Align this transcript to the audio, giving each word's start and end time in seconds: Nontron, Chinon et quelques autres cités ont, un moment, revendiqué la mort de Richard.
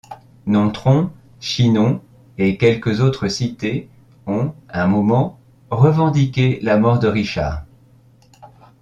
Nontron, 0.47 1.11
Chinon 1.39 2.01
et 2.39 2.57
quelques 2.57 3.01
autres 3.01 3.27
cités 3.27 3.87
ont, 4.25 4.55
un 4.69 4.87
moment, 4.87 5.39
revendiqué 5.69 6.57
la 6.63 6.77
mort 6.79 6.97
de 6.97 7.07
Richard. 7.07 7.65